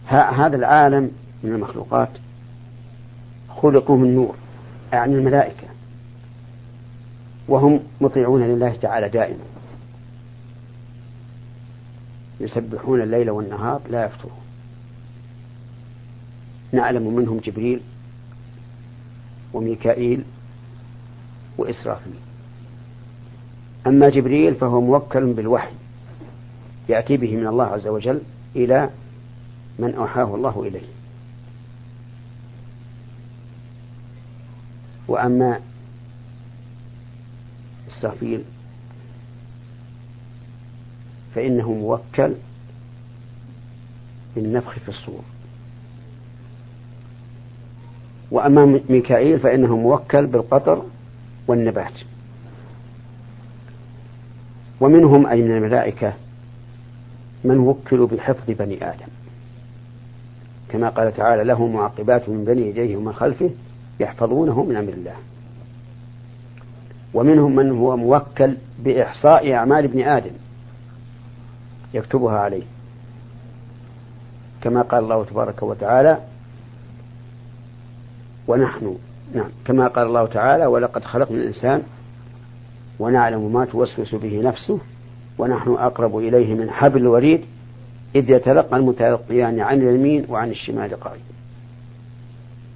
هذا 0.09 0.57
العالم 0.57 1.11
من 1.43 1.53
المخلوقات 1.53 2.09
خلقوا 3.49 3.97
من 3.97 4.15
نور 4.15 4.37
يعني 4.93 5.15
الملائكة. 5.15 5.67
وهم 7.49 7.81
مطيعون 8.01 8.43
لله 8.43 8.77
تعالى 8.77 9.09
دائما. 9.09 9.45
يسبحون 12.41 13.03
الليل 13.03 13.31
والنهار 13.31 13.81
لا 13.91 14.05
يفترون 14.05 14.41
نعلم 16.73 17.15
منهم 17.15 17.39
جبريل 17.39 17.81
وميكائيل 19.53 20.25
وإسرافيل. 21.59 22.15
أما 23.87 24.09
جبريل 24.09 24.55
فهو 24.55 24.81
موكل 24.81 25.33
بالوحي. 25.33 25.80
يأتي 26.91 27.17
به 27.17 27.37
من 27.37 27.47
الله 27.47 27.65
عز 27.65 27.87
وجل 27.87 28.21
إلى 28.57 28.91
من 29.79 29.95
أوحاه 29.95 30.35
الله 30.35 30.63
إليه. 30.63 30.87
وأما 35.09 35.61
إسرافيل 37.89 38.43
فإنه 41.35 41.73
موكل 41.73 42.35
بالنفخ 44.37 44.79
في 44.79 44.89
الصور. 44.89 45.23
وأما 48.31 48.81
ميكائيل 48.89 49.39
فإنه 49.39 49.77
موكل 49.77 50.27
بالقطر 50.27 50.85
والنبات. 51.47 52.01
ومنهم 54.81 55.27
أي 55.27 55.43
من 55.43 55.57
الملائكة 55.57 56.15
من 57.45 57.59
وكلوا 57.59 58.07
بحفظ 58.07 58.45
بني 58.49 58.89
آدم. 58.91 59.09
كما 60.69 60.89
قال 60.89 61.17
تعالى 61.17 61.45
له 61.45 61.67
معقبات 61.67 62.29
من 62.29 62.45
بني 62.45 62.69
يديه 62.69 62.97
ومن 62.97 63.13
خلفه 63.13 63.51
يحفظونه 64.01 64.65
من 64.65 64.77
أمر 64.77 64.93
الله. 64.93 65.17
ومنهم 67.15 67.57
من 67.57 67.71
هو 67.71 67.97
موكل 67.97 68.57
بإحصاء 68.79 69.53
أعمال 69.53 69.85
ابن 69.85 70.03
آدم. 70.03 70.33
يكتبها 71.95 72.39
عليه. 72.39 72.63
كما 74.63 74.83
قال 74.83 75.05
الله 75.05 75.25
تبارك 75.25 75.63
وتعالى 75.63 76.19
ونحن 78.49 78.99
نعم 79.35 79.51
كما 79.65 79.89
قال 79.89 80.07
الله 80.07 80.27
تعالى 80.27 80.67
ولقد 80.67 81.05
خلقنا 81.05 81.39
الإنسان 81.39 81.83
ونعلم 82.99 83.53
ما 83.53 83.65
توسوس 83.65 84.15
به 84.15 84.41
نفسه 84.43 84.79
ونحن 85.39 85.71
أقرب 85.71 86.19
إليه 86.19 86.55
من 86.55 86.71
حبل 86.71 87.01
الوريد 87.01 87.45
إذ 88.15 88.31
يتلقى 88.31 88.77
المتلقيان 88.77 89.61
عن 89.61 89.83
اليمين 89.83 90.27
وعن 90.29 90.51
الشمال 90.51 91.01
قعيد 91.01 91.23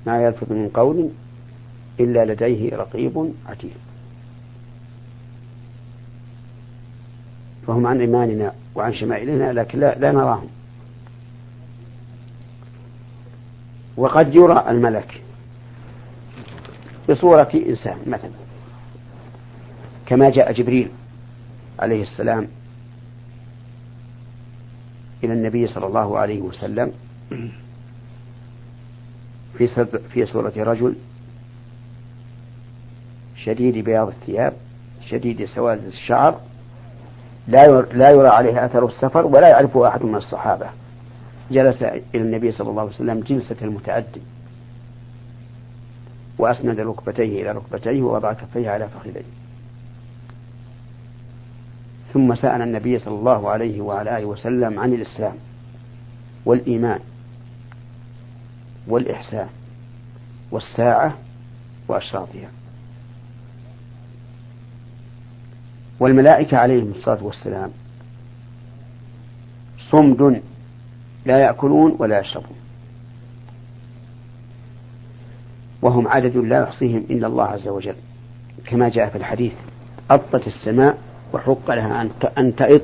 ما 0.06 0.24
يلفظ 0.24 0.52
من 0.52 0.68
قول 0.68 1.08
إلا 2.00 2.24
لديه 2.24 2.76
رقيب 2.76 3.32
عتيد. 3.46 3.72
فهم 7.66 7.86
عن 7.86 8.00
إيماننا 8.00 8.52
وعن 8.74 8.94
شمائلنا 8.94 9.52
لكن 9.52 9.80
لا, 9.80 9.98
لا 9.98 10.12
نراهم. 10.12 10.48
وقد 13.96 14.34
يرى 14.34 14.64
الملك 14.68 15.20
بصورة 17.10 17.50
إنسان 17.54 17.96
مثلا 18.06 18.30
كما 20.06 20.30
جاء 20.30 20.52
جبريل. 20.52 20.88
عليه 21.78 22.02
السلام 22.02 22.48
إلى 25.24 25.32
النبي 25.32 25.66
صلى 25.66 25.86
الله 25.86 26.18
عليه 26.18 26.40
وسلم 26.40 26.92
في 29.58 29.86
في 30.12 30.26
صورة 30.26 30.52
رجل 30.56 30.94
شديد 33.36 33.84
بياض 33.84 34.08
الثياب 34.08 34.52
شديد 35.08 35.44
سواد 35.44 35.84
الشعر 35.84 36.40
لا 37.48 37.66
لا 37.92 38.10
يرى 38.10 38.28
عليه 38.28 38.64
أثر 38.64 38.86
السفر 38.86 39.26
ولا 39.26 39.48
يعرفه 39.48 39.88
أحد 39.88 40.02
من 40.02 40.14
الصحابة. 40.14 40.66
جلس 41.50 41.82
إلى 41.82 42.22
النبي 42.22 42.52
صلى 42.52 42.70
الله 42.70 42.82
عليه 42.82 42.92
وسلم 42.92 43.20
جلسة 43.20 43.56
المتأدب 43.62 44.22
وأسند 46.38 46.80
ركبتيه 46.80 47.42
إلى 47.42 47.50
ركبتيه 47.50 48.02
ووضع 48.02 48.32
كفيه 48.32 48.70
على 48.70 48.88
فخذيه. 48.88 49.43
ثم 52.14 52.34
سأل 52.34 52.62
النبي 52.62 52.98
صلى 52.98 53.14
الله 53.14 53.50
عليه 53.50 53.80
وعلى 53.80 54.18
آله 54.18 54.26
وسلم 54.26 54.80
عن 54.80 54.94
الإسلام 54.94 55.34
والإيمان 56.44 57.00
والإحسان 58.88 59.48
والساعة 60.50 61.14
وأشراطها. 61.88 62.48
والملائكة 66.00 66.56
عليهم 66.56 66.90
الصلاة 66.90 67.24
والسلام 67.24 67.70
صمد 69.90 70.42
لا 71.26 71.38
يأكلون 71.38 71.96
ولا 71.98 72.20
يشربون. 72.20 72.56
وهم 75.82 76.08
عدد 76.08 76.36
لا 76.36 76.62
يحصيهم 76.62 77.04
إلا 77.10 77.26
الله 77.26 77.44
عز 77.44 77.68
وجل. 77.68 77.96
كما 78.66 78.88
جاء 78.88 79.08
في 79.08 79.18
الحديث 79.18 79.52
أطت 80.10 80.46
السماء 80.46 80.98
وحق 81.34 81.70
لها 81.70 82.08
أن 82.38 82.56
تئط. 82.56 82.82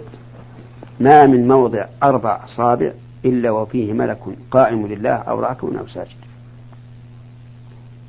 ما 1.01 1.27
من 1.27 1.49
موضع 1.49 1.87
أربع 2.03 2.45
أصابع 2.45 2.93
إلا 3.25 3.51
وفيه 3.51 3.93
ملك 3.93 4.19
قائم 4.51 4.87
لله 4.87 5.15
أو 5.15 5.41
راكب 5.41 5.77
أو 5.77 5.87
ساجد. 5.87 6.17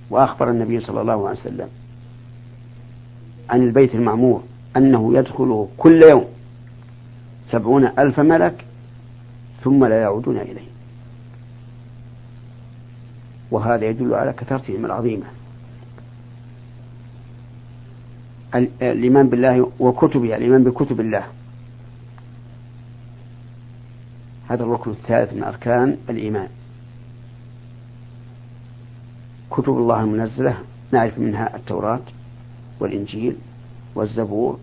وأخبر 0.10 0.50
النبي 0.50 0.80
صلى 0.80 1.02
الله 1.02 1.28
عليه 1.28 1.40
وسلم 1.40 1.70
عن 3.50 3.62
البيت 3.62 3.96
المعمور 3.96 4.44
أنه 4.78 5.18
يدخله 5.18 5.68
كل 5.78 6.04
يوم 6.04 6.26
سبعون 7.52 7.86
ألف 7.86 8.20
ملك 8.20 8.66
ثم 9.64 9.86
لا 9.86 10.02
يعودون 10.02 10.38
إليه. 10.38 10.72
وهذا 13.52 13.86
يدل 13.86 14.14
على 14.14 14.34
كثرتهم 14.34 14.86
العظيمة. 14.86 15.26
الإيمان 18.56 19.30
بالله 19.30 19.72
وكتبه 19.80 20.36
الإيمان 20.36 20.64
بكتب 20.64 21.00
الله. 21.00 21.24
هذا 24.48 24.64
الركن 24.64 24.92
الثالث 24.92 25.34
من 25.34 25.44
أركان 25.44 25.98
الإيمان. 26.10 26.48
كتب 29.52 29.78
الله 29.78 30.02
المنزلة 30.02 30.58
نعرف 30.92 31.20
منها 31.20 31.56
التوراة 31.56 32.02
والإنجيل 32.80 33.36
والزبور 33.96 34.60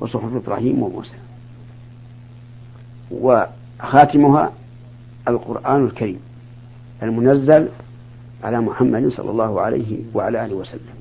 وصحف 0.00 0.34
إبراهيم 0.34 0.82
وموسى. 0.82 1.16
وخاتمها 3.10 4.52
القرآن 5.28 5.84
الكريم 5.84 6.20
المنزل 7.02 7.68
على 8.44 8.60
محمد 8.60 9.08
صلى 9.08 9.30
الله 9.30 9.60
عليه 9.60 10.00
وعلى 10.14 10.46
آله 10.46 10.54
وسلم. 10.54 10.97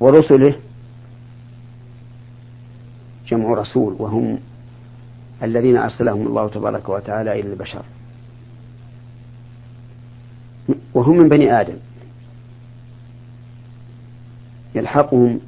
ورسله 0.00 0.54
جمع 3.28 3.54
رسول 3.54 3.96
وهم 3.98 4.38
الذين 5.42 5.76
أرسلهم 5.76 6.26
الله 6.26 6.48
تبارك 6.48 6.88
وتعالى 6.88 7.40
إلى 7.40 7.52
البشر. 7.52 7.82
وهم 10.94 11.18
من 11.18 11.28
بني 11.28 11.60
آدم. 11.60 11.76
يلحقهم 14.74 15.40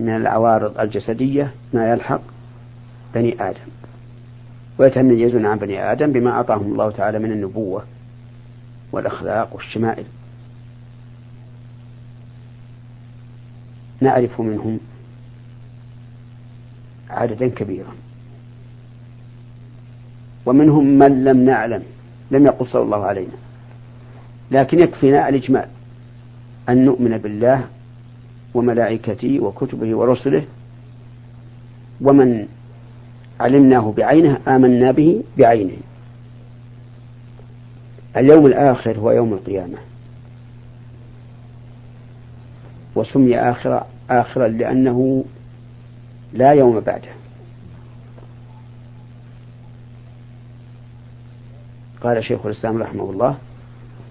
من 0.00 0.08
العوارض 0.08 0.80
الجسدية 0.80 1.52
ما 1.72 1.90
يلحق 1.90 2.20
بني 3.14 3.42
آدم. 3.42 3.68
ويتميزون 4.78 5.46
عن 5.46 5.58
بني 5.58 5.92
آدم 5.92 6.12
بما 6.12 6.30
أعطاهم 6.30 6.72
الله 6.72 6.90
تعالى 6.90 7.18
من 7.18 7.32
النبوة 7.32 7.82
والأخلاق 8.92 9.54
والشمائل. 9.54 10.04
نعرف 14.00 14.40
منهم 14.40 14.80
عددا 17.10 17.48
كبيرا. 17.48 17.94
ومنهم 20.46 20.98
من 20.98 21.24
لم 21.24 21.44
نعلم 21.44 21.82
لم 22.30 22.46
يقص 22.46 22.76
الله 22.76 23.04
علينا. 23.04 23.32
لكن 24.50 24.78
يكفينا 24.78 25.28
الإجمال 25.28 25.68
أن 26.68 26.84
نؤمن 26.84 27.18
بالله 27.18 27.64
وملائكته 28.54 29.40
وكتبه 29.40 29.96
ورسله. 29.96 30.44
ومن 32.00 32.46
علمناه 33.40 33.92
بعينه 33.96 34.40
آمنا 34.48 34.90
به 34.90 35.22
بعينه. 35.38 35.76
اليوم 38.16 38.46
الآخر 38.46 38.98
هو 38.98 39.10
يوم 39.10 39.32
القيامة. 39.32 39.78
وسمي 42.98 43.38
آخر 43.38 43.84
آخرا 44.10 44.48
لأنه 44.48 45.24
لا 46.32 46.52
يوم 46.52 46.80
بعده. 46.80 47.10
قال 52.00 52.24
شيخ 52.24 52.46
الإسلام 52.46 52.82
رحمه 52.82 53.10
الله 53.10 53.36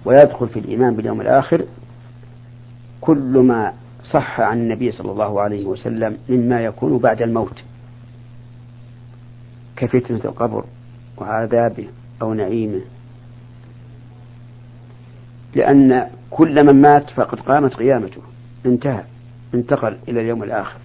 ويدخل 0.06 0.50
في 0.50 0.60
الإيمان 0.60 0.96
باليوم 0.96 1.22
الآخر 1.22 1.66
كل 3.02 3.38
ما 3.38 3.74
صح 4.04 4.40
عن 4.40 4.58
النبي 4.58 4.92
صلى 4.92 5.12
الله 5.12 5.42
عليه 5.42 5.66
وسلم 5.66 6.18
مما 6.30 6.62
يكون 6.62 6.98
بعد 6.98 7.22
الموت. 7.22 7.64
كفتنة 9.76 10.22
القبر 10.26 10.66
وعذابه 11.18 11.88
أو 12.22 12.34
نعيمه. 12.34 12.82
لأن 15.56 16.08
كل 16.30 16.64
من 16.64 16.82
مات 16.82 17.10
فقد 17.10 17.40
قامت 17.40 17.74
قيامته. 17.74 18.22
انتهى. 18.68 19.04
انتقل 19.54 19.98
إلى 20.08 20.22
اليوم 20.22 20.44
الآخر. 20.44 20.78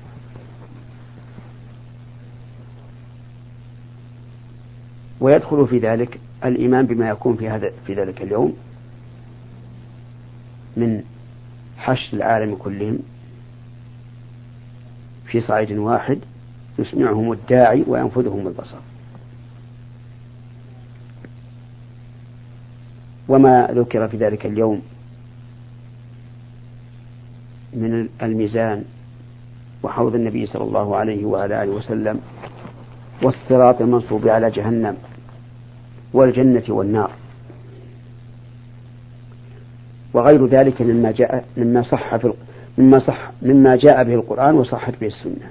ويدخل 5.20 5.66
في 5.66 5.78
ذلك 5.78 6.20
الإيمان 6.44 6.86
بما 6.86 7.08
يكون 7.08 7.36
في 7.36 7.48
هذا 7.48 7.70
في 7.86 7.94
ذلك 7.94 8.22
اليوم 8.22 8.56
من 10.76 11.02
حشد 11.76 12.14
العالم 12.14 12.54
كلهم. 12.54 12.98
في 15.26 15.40
صعيد 15.40 15.72
واحد 15.72 16.18
يسمعهم 16.78 17.32
الداعي 17.32 17.84
وينفذهم 17.86 18.46
البصر. 18.46 18.78
وما 23.28 23.68
ذكر 23.72 24.08
في 24.08 24.16
ذلك 24.16 24.46
اليوم 24.46 24.82
من 27.72 28.08
الميزان 28.22 28.85
وحوض 29.82 30.14
النبي 30.14 30.46
صلى 30.46 30.64
الله 30.64 30.96
عليه 30.96 31.24
وعلى 31.24 31.62
آله 31.62 31.72
وسلم 31.72 32.20
والصراط 33.22 33.80
المنصوب 33.80 34.28
على 34.28 34.50
جهنم 34.50 34.96
والجنة 36.12 36.62
والنار. 36.68 37.11
وغير 40.14 40.46
ذلك 40.46 40.82
مما 40.82 41.11
جاء 41.11 41.44
مما 41.56 41.82
صح 41.82 42.16
في 42.16 42.32
مما 42.78 42.98
صح 42.98 43.30
مما 43.42 43.76
جاء 43.76 44.04
به 44.04 44.14
القرآن 44.14 44.54
وصحت 44.54 44.94
به 45.00 45.06
السنة. 45.06 45.50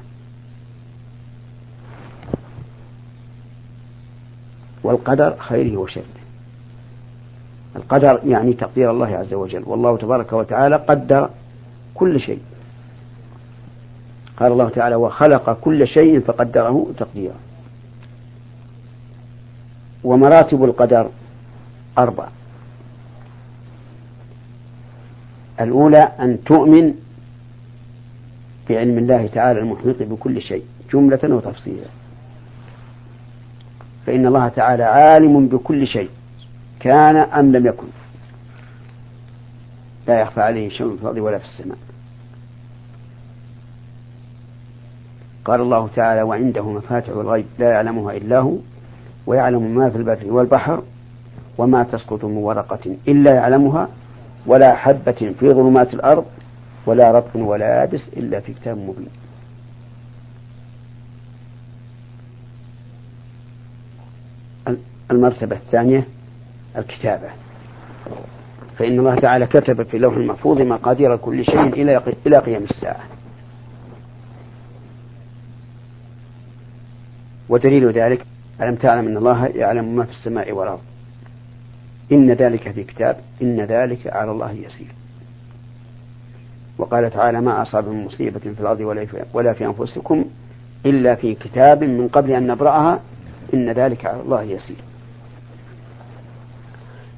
والقدر 4.83 5.35
خيره 5.39 5.77
وشره. 5.77 6.03
القدر 7.75 8.19
يعني 8.25 8.53
تقدير 8.53 8.91
الله 8.91 9.07
عز 9.07 9.33
وجل. 9.33 9.63
والله 9.65 9.97
تبارك 9.97 10.33
وتعالى 10.33 10.75
قدر 10.75 11.29
كل 11.93 12.19
شيء. 12.19 12.39
قال 14.37 14.51
الله 14.51 14.69
تعالى 14.69 14.95
وخلق 14.95 15.59
كل 15.61 15.87
شيء 15.87 16.19
فقدره 16.19 16.87
تقديرا. 16.97 17.35
ومراتب 20.03 20.63
القدر 20.63 21.09
أربع 21.97 22.27
الأولى 25.61 25.99
أن 25.99 26.43
تؤمن 26.43 26.93
بعلم 28.69 28.97
الله 28.97 29.27
تعالى 29.27 29.59
المحيط 29.59 30.03
بكل 30.03 30.41
شيء 30.41 30.63
جملة 30.93 31.19
وتفصيلا. 31.23 31.85
فإن 34.05 34.25
الله 34.25 34.47
تعالى 34.47 34.83
عالم 34.83 35.47
بكل 35.47 35.87
شيء 35.87 36.09
كان 36.79 37.15
أم 37.15 37.51
لم 37.51 37.65
يكن. 37.65 37.87
لا 40.07 40.21
يخفى 40.21 40.41
عليه 40.41 40.69
شيء 40.69 40.95
في 40.95 41.01
الأرض 41.01 41.17
ولا 41.17 41.37
في 41.37 41.45
السماء. 41.45 41.77
قال 45.45 45.61
الله 45.61 45.87
تعالى 45.87 46.21
وعنده 46.21 46.69
مفاتح 46.69 47.09
الغيب 47.09 47.45
لا 47.59 47.69
يعلمها 47.69 48.13
إلا 48.13 48.39
هو 48.39 48.55
ويعلم 49.27 49.75
ما 49.75 49.89
في 49.89 49.97
البر 49.97 50.19
والبحر 50.25 50.83
وما 51.57 51.83
تسقط 51.83 52.25
من 52.25 52.37
ورقة 52.37 52.95
إلا 53.07 53.35
يعلمها 53.35 53.89
ولا 54.45 54.75
حبة 54.75 55.33
في 55.39 55.49
ظلمات 55.49 55.93
الأرض 55.93 56.25
ولا 56.85 57.11
رطب 57.11 57.39
ولا 57.39 57.79
يابس 57.81 58.01
إلا 58.17 58.39
في 58.39 58.53
كتاب 58.53 58.77
مبين. 58.77 59.09
المرتبة 65.11 65.55
الثانية 65.55 66.07
الكتابة. 66.77 67.29
فإن 68.77 68.99
الله 68.99 69.15
تعالى 69.15 69.45
كتب 69.45 69.83
في 69.83 69.97
اللوح 69.97 70.15
المحفوظ 70.15 70.61
مقادير 70.61 71.17
كل 71.17 71.45
شيء 71.45 71.61
إلى 71.61 72.01
إلى 72.27 72.37
قيام 72.37 72.63
الساعة. 72.63 73.03
ودليل 77.49 77.91
ذلك 77.91 78.25
ألم 78.61 78.75
تعلم 78.75 79.07
أن 79.07 79.17
الله 79.17 79.45
يعلم 79.45 79.95
ما 79.95 80.03
في 80.03 80.11
السماء 80.11 80.51
والأرض؟ 80.51 80.79
إن 82.11 82.31
ذلك 82.31 82.71
في 82.71 82.83
كتاب 82.83 83.17
إن 83.41 83.61
ذلك 83.61 84.07
على 84.07 84.31
الله 84.31 84.51
يسير. 84.51 84.95
وقال 86.77 87.11
تعالى 87.11 87.41
ما 87.41 87.61
أصاب 87.61 87.87
من 87.87 88.05
مصيبة 88.05 88.39
في 88.39 88.59
الأرض 88.59 88.79
ولا 89.33 89.53
في 89.53 89.65
أنفسكم 89.65 90.25
إلا 90.85 91.15
في 91.15 91.35
كتاب 91.35 91.83
من 91.83 92.07
قبل 92.07 92.31
أن 92.31 92.47
نبرأها 92.47 92.99
إن 93.53 93.69
ذلك 93.71 94.05
على 94.05 94.21
الله 94.21 94.41
يسير. 94.43 94.90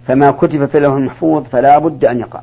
فما 0.07 0.31
كتب 0.31 0.65
في 0.65 0.77
اللوح 0.77 0.93
المحفوظ 0.95 1.43
فلا 1.43 1.79
بد 1.79 2.05
أن 2.05 2.19
يقع. 2.19 2.41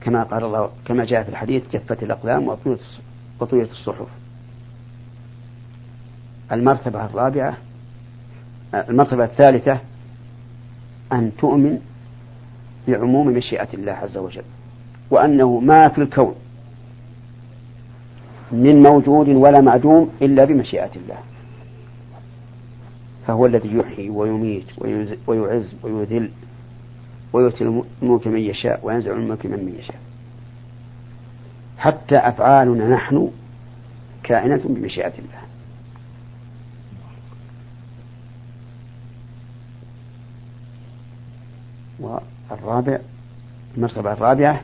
كما 0.00 0.22
قال 0.22 0.44
الله 0.44 0.70
كما 0.84 1.04
جاء 1.04 1.22
في 1.22 1.28
الحديث 1.28 1.62
جفت 1.72 2.02
الأقلام 2.02 2.48
وطويت 3.40 3.70
الصحف. 3.70 4.06
المرتبة 6.52 7.04
الرابعة 7.04 7.56
المرتبة 8.74 9.24
الثالثة 9.24 9.80
أن 11.12 11.32
تؤمن 11.38 11.78
بعموم 12.88 13.26
مشيئة 13.26 13.68
الله 13.74 13.92
عز 13.92 14.16
وجل 14.16 14.42
وأنه 15.10 15.60
ما 15.60 15.88
في 15.88 15.98
الكون 15.98 16.34
من 18.52 18.82
موجود 18.82 19.28
ولا 19.28 19.60
معدوم 19.60 20.10
إلا 20.22 20.44
بمشيئة 20.44 20.90
الله. 20.96 21.18
فهو 23.28 23.46
الذي 23.46 23.76
يحيي 23.76 24.10
ويميت 24.10 24.64
ويعز 25.26 25.74
ويذل 25.82 26.30
ويؤتي 27.32 27.64
الملك 28.02 28.26
من 28.26 28.38
يشاء 28.38 28.80
وينزع 28.82 29.12
الملك 29.12 29.46
من 29.46 29.76
يشاء. 29.78 30.00
حتى 31.78 32.16
أفعالنا 32.16 32.88
نحن 32.88 33.30
كائنة 34.22 34.60
بمشيئة 34.64 35.12
الله. 35.18 35.42
والرابع 42.50 42.98
المرتبة 43.76 44.12
الرابعة 44.12 44.60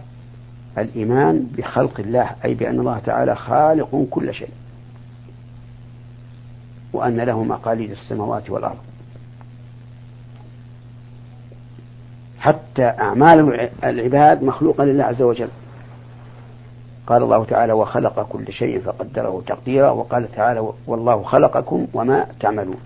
الإيمان 0.79 1.47
بخلق 1.57 2.01
الله 2.01 2.31
أي 2.45 2.55
بأن 2.55 2.81
الله 2.81 2.99
تعالى 2.99 3.37
خالق 3.37 4.07
كل 4.11 4.35
شيء. 4.35 4.51
وأن 6.95 7.21
له 7.21 7.43
مقاليد 7.43 7.91
السماوات 7.91 8.51
والأرض. 8.51 8.79
حتى 12.39 12.83
أعمال 12.83 13.71
العباد 13.85 14.43
مخلوقة 14.43 14.85
لله 14.85 15.05
عز 15.05 15.23
وجل. 15.23 15.49
قال 17.07 17.23
الله 17.23 17.45
تعالى 17.45 17.73
وخلق 17.73 18.29
كل 18.29 18.53
شيء 18.53 18.81
فقدره 18.81 19.43
تقديرا. 19.47 19.91
وقال 19.91 20.33
تعالى 20.33 20.73
والله 20.87 21.23
خلقكم 21.23 21.87
وما 21.95 22.27
تعملون. 22.41 22.79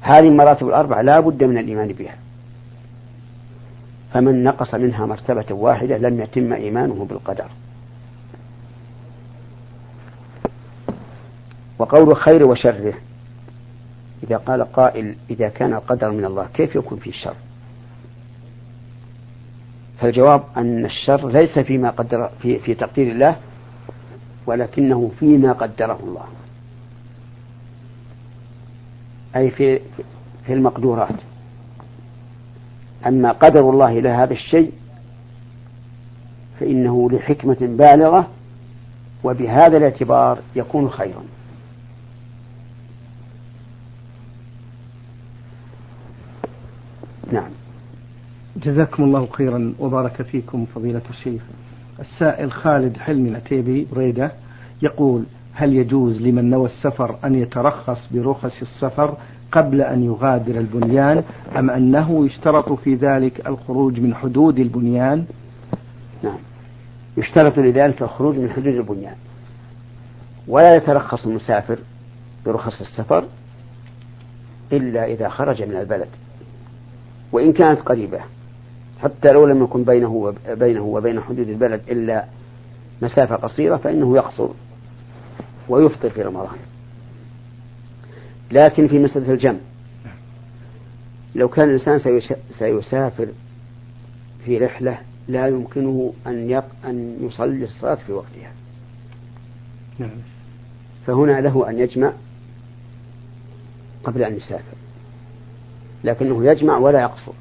هذه 0.00 0.28
المراتب 0.28 0.68
الأربع 0.68 1.00
لا 1.00 1.20
بد 1.20 1.44
من 1.44 1.58
الإيمان 1.58 1.88
بها. 1.88 2.16
فمن 4.12 4.44
نقص 4.44 4.74
منها 4.74 5.06
مرتبة 5.06 5.46
واحدة 5.50 5.98
لم 5.98 6.20
يتم 6.20 6.52
إيمانه 6.52 7.06
بالقدر. 7.10 7.46
وقول 11.82 12.16
خير 12.16 12.46
وشره. 12.46 12.94
إذا 14.24 14.36
قال 14.36 14.62
قائل 14.72 15.16
إذا 15.30 15.48
كان 15.48 15.72
القدر 15.72 16.10
من 16.10 16.24
الله 16.24 16.46
كيف 16.54 16.74
يكون 16.76 16.98
فيه 16.98 17.10
الشر؟ 17.10 17.34
فالجواب 20.00 20.44
أن 20.56 20.84
الشر 20.84 21.28
ليس 21.28 21.58
فيما 21.58 21.90
قدر 21.90 22.30
في, 22.42 22.58
في 22.58 22.74
تقدير 22.74 23.12
الله 23.12 23.36
ولكنه 24.46 25.10
فيما 25.20 25.52
قدره 25.52 25.98
الله. 26.04 26.24
أي 29.36 29.50
في 29.50 29.80
في 30.46 30.52
المقدورات. 30.52 31.16
أما 33.06 33.32
قدر 33.32 33.70
الله 33.70 33.98
إلى 33.98 34.08
هذا 34.08 34.32
الشيء 34.32 34.72
فإنه 36.60 37.10
لحكمة 37.10 37.56
بالغة 37.60 38.28
وبهذا 39.24 39.76
الاعتبار 39.76 40.38
يكون 40.56 40.90
خيرا 40.90 41.22
نعم 47.32 47.50
جزاكم 48.56 49.02
الله 49.04 49.28
خيرا 49.32 49.74
وبارك 49.78 50.22
فيكم 50.22 50.66
فضيلة 50.74 51.02
الشيخ. 51.10 51.42
السائل 52.00 52.52
خالد 52.52 52.96
حلمي 52.96 53.28
العتيبي 53.28 53.86
بريدة 53.92 54.32
يقول 54.82 55.24
هل 55.54 55.74
يجوز 55.74 56.22
لمن 56.22 56.50
نوى 56.50 56.66
السفر 56.66 57.16
أن 57.24 57.34
يترخص 57.34 58.08
برخص 58.12 58.62
السفر 58.62 59.16
قبل 59.52 59.80
أن 59.80 60.04
يغادر 60.04 60.58
البنيان 60.58 61.24
أم 61.56 61.70
أنه 61.70 62.26
يشترط 62.26 62.72
في 62.72 62.94
ذلك 62.94 63.46
الخروج 63.46 64.00
من 64.00 64.14
حدود 64.14 64.58
البنيان؟ 64.58 65.24
نعم. 66.22 66.38
يشترط 67.16 67.58
لذلك 67.58 68.02
الخروج 68.02 68.38
من 68.38 68.50
حدود 68.50 68.66
البنيان. 68.66 69.16
ولا 70.48 70.74
يترخص 70.74 71.26
المسافر 71.26 71.78
برخص 72.46 72.80
السفر 72.80 73.24
إلا 74.72 75.04
إذا 75.04 75.28
خرج 75.28 75.62
من 75.62 75.76
البلد 75.76 76.08
وإن 77.32 77.52
كانت 77.52 77.80
قريبة. 77.80 78.20
حتى 79.02 79.32
لو 79.32 79.46
لم 79.46 79.62
يكن 79.62 79.84
بينه 79.84 80.34
بينه 80.48 80.82
وبين 80.82 81.20
حدود 81.20 81.48
البلد 81.48 81.80
إلا 81.88 82.24
مسافة 83.02 83.36
قصيرة 83.36 83.76
فإنه 83.76 84.16
يقصر 84.16 84.48
ويفطر 85.68 86.10
في 86.10 86.22
رمضان. 86.22 86.58
لكن 88.52 88.88
في 88.88 88.98
مسألة 88.98 89.32
الجمع 89.32 89.58
لو 91.34 91.48
كان 91.48 91.68
الإنسان 91.68 92.20
سيسافر 92.58 93.28
في 94.44 94.58
رحلة 94.58 94.98
لا 95.28 95.46
يمكنه 95.46 96.12
أن 96.26 96.50
يق... 96.50 96.64
أن 96.84 97.16
يصلي 97.20 97.64
الصلاة 97.64 97.94
في 97.94 98.12
وقتها. 98.12 98.52
نعم. 99.98 100.10
فهنا 101.06 101.40
له 101.40 101.70
أن 101.70 101.78
يجمع 101.78 102.12
قبل 104.04 104.22
أن 104.22 104.36
يسافر 104.36 104.76
لكنه 106.04 106.44
يجمع 106.44 106.78
ولا 106.78 107.00
يقصر. 107.00 107.32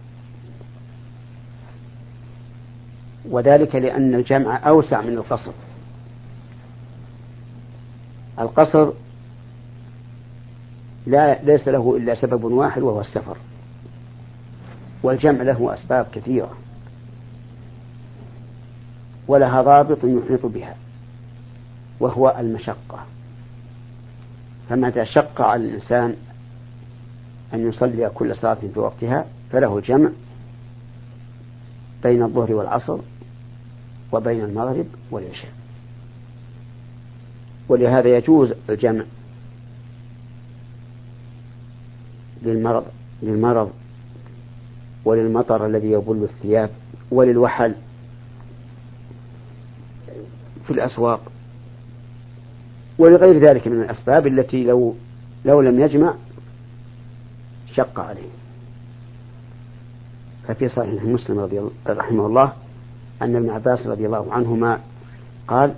وذلك 3.30 3.76
لأن 3.76 4.16
الجمع 4.16 4.68
أوسع 4.68 5.02
من 5.02 5.14
القصر. 5.14 5.52
القصر 8.40 8.92
لا 11.08 11.44
ليس 11.44 11.68
له 11.68 11.98
إلا 11.98 12.16
سبب 12.16 12.44
واحد 12.44 12.82
وهو 12.82 13.02
السفر 13.02 13.38
والجمع 15.04 15.42
له 15.42 15.74
أسباب 15.74 16.08
كثيرة 16.14 16.52
ولها 19.28 19.62
ضابط 19.62 20.04
يحيط 20.04 20.46
بها 20.46 20.76
وهو 22.00 22.36
المشقة. 22.40 23.06
فمتى 24.70 25.06
شق 25.06 25.42
على 25.42 25.66
الإنسان 25.66 26.16
أن 27.54 27.70
يصلي 27.70 28.10
كل 28.10 28.36
صلاة 28.36 28.54
في 28.74 28.80
وقتها 28.80 29.26
فله 29.52 29.78
الجمع 29.78 30.10
بين 32.04 32.24
الظهر 32.24 32.54
والعصر 32.54 33.00
وبين 34.12 34.44
المغرب 34.44 34.86
والعشاء. 35.12 35.52
ولهذا 37.70 38.18
يجوز 38.18 38.54
الجمع 38.70 39.04
للمرض 42.44 42.86
للمرض 43.24 43.72
وللمطر 45.06 45.66
الذي 45.66 45.92
يبل 45.92 46.24
الثياب 46.24 46.70
وللوحل 47.12 47.76
في 50.68 50.74
الأسواق 50.74 51.32
ولغير 52.98 53.50
ذلك 53.50 53.68
من 53.68 53.82
الأسباب 53.82 54.28
التي 54.28 54.64
لو 54.64 54.96
لو 55.46 55.62
لم 55.62 55.80
يجمع 55.80 56.16
شق 57.74 58.00
عليه. 58.00 58.30
ففي 60.48 60.70
صحيح 60.70 61.04
مسلم 61.04 61.40
رضي 61.40 61.60
الله 61.60 61.72
رحمه 61.88 62.26
الله 62.26 62.54
أن 63.22 63.36
ابن 63.36 63.50
عباس 63.50 63.88
رضي 63.88 64.06
الله 64.06 64.34
عنهما 64.34 64.80
قال 65.48 65.74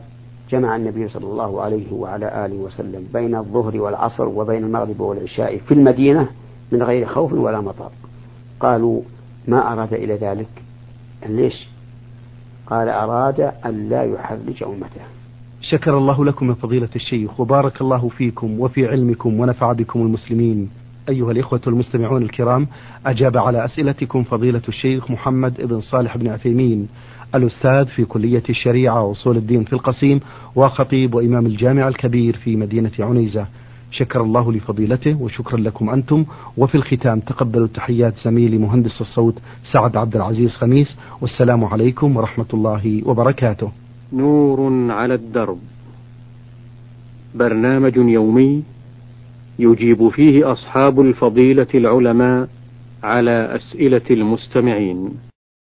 جمع 0.50 0.76
النبي 0.76 1.08
صلى 1.08 1.26
الله 1.26 1.62
عليه 1.62 1.94
وعلى 1.94 2.46
آله 2.46 2.56
وسلم 2.56 3.08
بين 3.14 3.36
الظهر 3.36 3.82
والعصر 3.82 4.28
وبين 4.28 4.64
المغرب 4.64 5.00
والعشاء 5.00 5.58
في 5.58 5.74
المدينة 5.74 6.28
من 6.72 6.84
غير 6.84 7.06
خوف 7.06 7.34
ولا 7.34 7.62
مطر. 7.62 7.92
قالوا 8.60 9.02
ما 9.48 9.74
أراد 9.74 9.94
إلى 9.94 10.16
ذلك؟ 10.16 10.50
ليش؟ 11.30 11.68
قال 12.68 12.90
أراد 12.90 13.40
أن 13.66 13.90
لا 13.90 14.04
يحرج 14.04 14.64
أمته. 14.64 15.02
شكر 15.62 15.98
الله 15.98 16.26
لكم 16.26 16.50
يا 16.50 16.54
فضيلة 16.54 16.90
الشيخ 16.96 17.40
وبارك 17.40 17.82
الله 17.82 18.10
فيكم 18.10 18.60
وفي 18.60 18.88
علمكم 18.88 19.40
ونفع 19.40 19.72
بكم 19.74 20.02
المسلمين. 20.02 20.70
أيها 21.10 21.32
الإخوة 21.32 21.62
المستمعون 21.68 22.24
الكرام 22.24 22.68
أجاب 23.06 23.38
على 23.38 23.66
أسئلتكم 23.66 24.24
فضيلة 24.24 24.62
الشيخ 24.68 25.12
محمد 25.12 25.62
بن 25.62 25.80
صالح 25.80 26.18
بن 26.18 26.28
عثيمين 26.28 26.88
الأستاذ 27.36 27.86
في 27.86 28.06
كلية 28.06 28.44
الشريعة 28.50 29.04
وأصول 29.04 29.38
الدين 29.38 29.64
في 29.64 29.74
القصيم 29.74 30.20
وخطيب 30.56 31.16
وإمام 31.16 31.46
الجامع 31.46 31.88
الكبير 31.88 32.36
في 32.36 32.56
مدينة 32.56 32.92
عنيزة. 33.00 33.48
شكر 33.92 34.22
الله 34.22 34.52
لفضيلته 34.52 35.22
وشكرا 35.22 35.60
لكم 35.60 35.90
أنتم. 35.90 36.26
وفي 36.58 36.76
الختام 36.76 37.20
تقبلوا 37.20 37.68
تحيات 37.68 38.18
زميلي 38.18 38.58
مهندس 38.58 39.02
الصوت 39.02 39.36
سعد 39.72 39.98
عبد 39.98 40.16
العزيز 40.16 40.52
خميس. 40.52 40.98
والسلام 41.22 41.64
عليكم 41.66 42.18
ورحمة 42.18 42.46
الله 42.54 43.02
وبركاته. 43.06 43.72
نور 44.14 44.92
على 44.92 45.14
الدرب. 45.14 45.58
برنامج 47.36 47.98
يومي 47.98 48.64
يجيب 49.60 50.10
فيه 50.10 50.52
أصحاب 50.52 51.02
الفضيلة 51.02 51.68
العلماء 51.76 52.48
على 53.04 53.56
أسئلة 53.56 54.02
المستمعين. 54.12 55.14